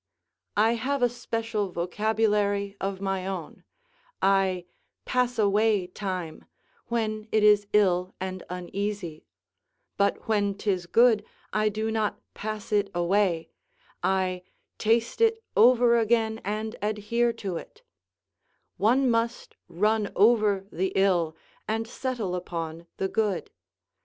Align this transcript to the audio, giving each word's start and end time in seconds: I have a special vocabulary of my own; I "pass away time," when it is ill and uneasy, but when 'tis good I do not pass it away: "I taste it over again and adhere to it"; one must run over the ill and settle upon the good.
I 0.57 0.73
have 0.73 1.03
a 1.03 1.09
special 1.09 1.71
vocabulary 1.71 2.75
of 2.81 3.01
my 3.01 3.27
own; 3.27 3.63
I 4.19 4.65
"pass 5.05 5.37
away 5.37 5.85
time," 5.85 6.45
when 6.87 7.27
it 7.31 7.43
is 7.43 7.67
ill 7.71 8.15
and 8.19 8.41
uneasy, 8.49 9.27
but 9.97 10.27
when 10.27 10.55
'tis 10.55 10.87
good 10.87 11.23
I 11.53 11.69
do 11.69 11.91
not 11.91 12.19
pass 12.33 12.71
it 12.71 12.89
away: 12.95 13.49
"I 14.01 14.41
taste 14.79 15.21
it 15.21 15.43
over 15.55 15.99
again 15.99 16.41
and 16.43 16.75
adhere 16.81 17.31
to 17.33 17.57
it"; 17.57 17.83
one 18.77 19.07
must 19.07 19.55
run 19.69 20.11
over 20.15 20.65
the 20.71 20.93
ill 20.95 21.35
and 21.67 21.87
settle 21.87 22.33
upon 22.33 22.87
the 22.97 23.07
good. 23.07 23.51